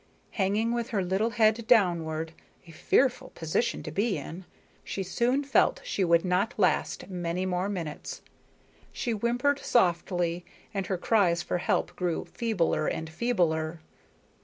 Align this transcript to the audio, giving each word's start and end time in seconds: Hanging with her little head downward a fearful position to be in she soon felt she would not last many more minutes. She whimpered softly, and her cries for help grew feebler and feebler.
Hanging 0.31 0.71
with 0.73 0.89
her 0.89 1.03
little 1.03 1.29
head 1.29 1.67
downward 1.67 2.31
a 2.65 2.71
fearful 2.71 3.29
position 3.35 3.83
to 3.83 3.91
be 3.91 4.17
in 4.17 4.45
she 4.83 5.03
soon 5.03 5.43
felt 5.43 5.79
she 5.83 6.03
would 6.03 6.25
not 6.25 6.55
last 6.57 7.07
many 7.07 7.45
more 7.45 7.69
minutes. 7.69 8.23
She 8.91 9.11
whimpered 9.11 9.59
softly, 9.59 10.43
and 10.73 10.87
her 10.87 10.97
cries 10.97 11.43
for 11.43 11.59
help 11.59 11.95
grew 11.95 12.25
feebler 12.25 12.87
and 12.87 13.11
feebler. 13.11 13.79